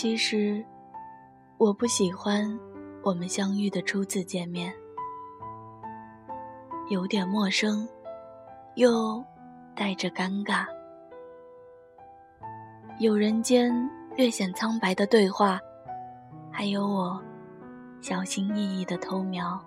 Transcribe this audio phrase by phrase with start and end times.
[0.00, 0.64] 其实，
[1.56, 2.48] 我不喜欢
[3.02, 4.72] 我们相遇的初次见面，
[6.88, 7.84] 有点陌生，
[8.76, 9.20] 又
[9.74, 10.64] 带着尴尬。
[13.00, 13.74] 有人间
[14.16, 15.58] 略显苍白的对话，
[16.48, 17.20] 还有我
[18.00, 19.60] 小心翼翼的偷瞄，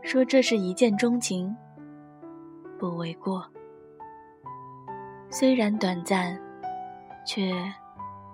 [0.00, 1.54] 说这是一见钟情，
[2.78, 3.46] 不为过。
[5.28, 6.34] 虽然短暂，
[7.26, 7.52] 却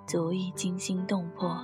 [0.06, 1.59] 足以惊心动魄。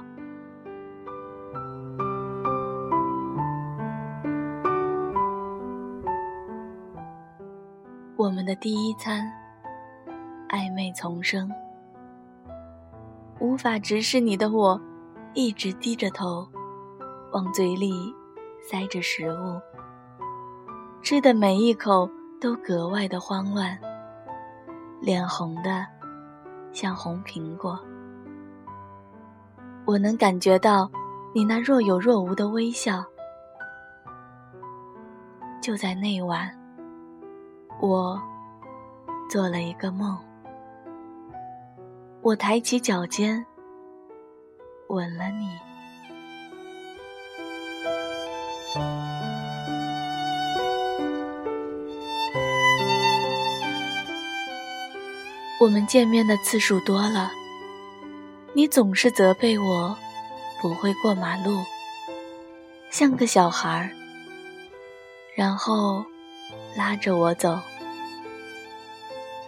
[8.17, 9.33] 我们的第一餐，
[10.49, 11.51] 暧昧丛生，
[13.41, 14.81] 无法直视你的我，
[15.35, 16.47] 一直低着头，
[17.33, 17.93] 往嘴里
[18.61, 19.61] 塞着食物，
[21.03, 22.09] 吃的每一口
[22.41, 23.77] 都格外的慌乱。
[25.01, 25.85] 脸红的
[26.73, 27.77] 像红苹果，
[29.93, 30.91] 我能感觉到
[31.35, 33.05] 你那若有若无的微笑。
[35.61, 36.51] 就在那晚，
[37.79, 38.19] 我
[39.29, 40.19] 做了一个梦，
[42.23, 43.45] 我抬起脚尖，
[44.89, 45.51] 吻了你。
[55.61, 57.31] 我们见面的次数多了，
[58.55, 59.97] 你总是责备我
[60.61, 61.65] 不会过马路，
[62.91, 63.91] 像个小孩儿，
[65.35, 66.05] 然后
[66.77, 67.59] 拉着我走。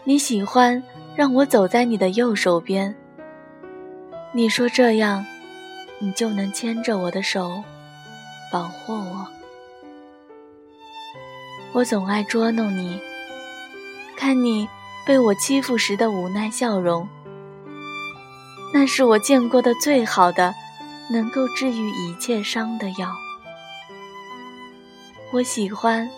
[0.05, 0.83] 你喜欢
[1.14, 2.94] 让我走在你的右手边，
[4.33, 5.24] 你说这样，
[5.98, 7.62] 你就能牵着我的手，
[8.50, 9.27] 保护我。
[11.72, 13.00] 我总爱捉弄你，
[14.16, 14.68] 看你。
[15.06, 17.07] 被我欺负时的无奈笑容，
[18.77, 20.52] 那是我见过的最好的，
[21.08, 23.08] 能够治愈一切伤的药。
[25.33, 26.11] 我喜欢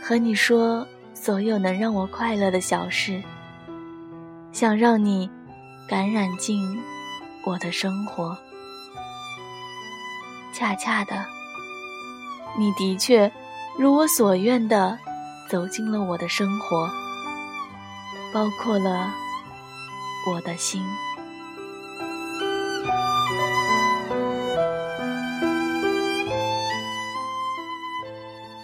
[0.00, 3.20] 和你说所有能让我快乐的小事，
[4.52, 5.28] 想让你
[5.88, 6.80] 感染进
[7.42, 8.38] 我的生活。
[10.52, 11.26] 恰恰的，
[12.56, 13.30] 你的确
[13.76, 14.96] 如我所愿的
[15.50, 16.88] 走进了我的生活。
[18.32, 19.12] 包括了
[20.30, 20.80] 我的心。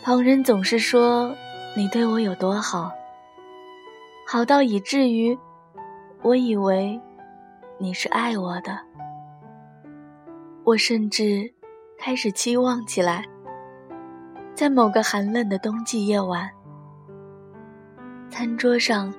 [0.04, 1.34] 旁人总是说
[1.74, 2.92] 你对我有多好，
[4.28, 5.36] 好到以至于
[6.20, 7.00] 我以为
[7.78, 8.78] 你是爱我的。
[10.62, 11.50] 我甚至
[11.96, 13.24] 开始期望起来，
[14.54, 16.50] 在某个寒冷的冬季夜晚，
[18.28, 19.10] 餐桌上。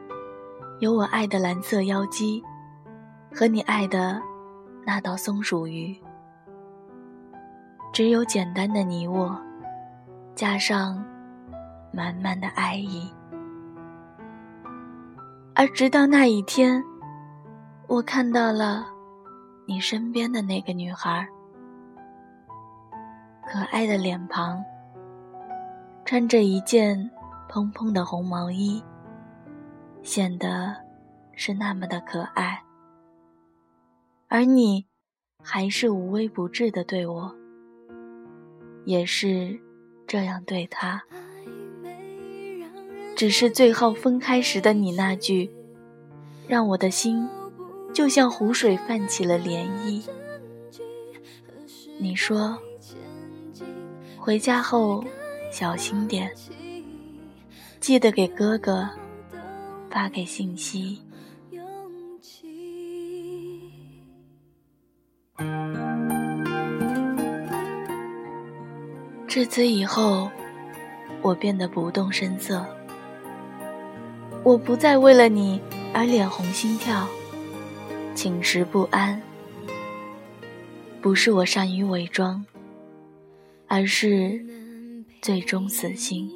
[0.79, 2.43] 有我爱的蓝色妖姬，
[3.33, 4.21] 和你爱的
[4.85, 5.95] 那道松鼠鱼，
[7.93, 9.39] 只有简单的你我，
[10.35, 11.03] 加上
[11.91, 13.09] 满满的爱意。
[15.55, 16.83] 而直到那一天，
[17.87, 18.85] 我看到了
[19.65, 21.25] 你身边的那个女孩，
[23.47, 24.61] 可爱的脸庞，
[26.03, 27.09] 穿着一件
[27.47, 28.83] 蓬蓬的红毛衣。
[30.03, 30.75] 显得
[31.33, 32.61] 是那么的可爱，
[34.27, 34.85] 而你
[35.41, 37.35] 还是无微不至的对我，
[38.85, 39.59] 也是
[40.07, 41.03] 这样对他。
[43.15, 45.49] 只是最后分开时的你那句，
[46.47, 47.27] 让我的心
[47.93, 50.03] 就像湖水泛起了涟漪。
[51.97, 52.57] 你说，
[54.17, 55.03] 回家后
[55.51, 56.29] 小心点，
[57.79, 58.89] 记得给哥哥。
[59.91, 61.04] 发给信息。
[69.35, 70.31] 至此以后，
[71.21, 72.65] 我变得不动声色。
[74.45, 75.59] 我不再为了你
[75.93, 77.05] 而脸红心跳、
[78.15, 79.21] 寝食不安。
[81.01, 82.45] 不是我善于伪装，
[83.67, 84.39] 而是
[85.21, 86.31] 最终死心。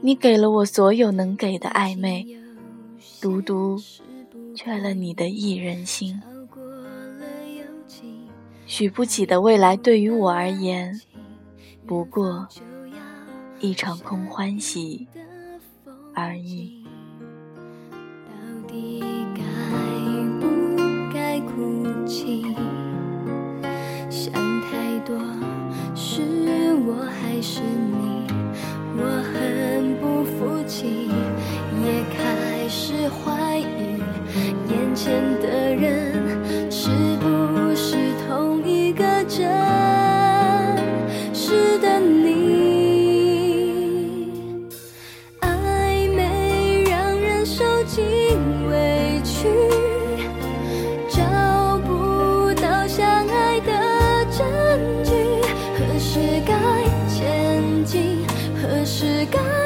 [0.00, 2.26] 你给了我所有能给的暧昧，
[3.20, 3.78] 独独
[4.56, 6.18] 缺了你的一人心。
[8.70, 11.00] 许不起的未来对于我而言，
[11.88, 12.46] 不过
[13.58, 15.08] 一场空欢喜
[16.14, 16.84] 而已。
[17.90, 19.02] 到底
[19.34, 19.42] 该
[20.38, 20.46] 不
[21.12, 22.46] 该哭泣？
[24.08, 24.32] 想
[24.62, 25.18] 太多，
[25.96, 26.22] 是
[26.86, 28.28] 我还是你？
[28.96, 29.02] 我
[29.32, 31.08] 很不服气，
[31.84, 33.34] 也开始怀
[58.84, 59.59] 境，何